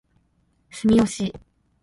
[0.71, 1.31] 住吉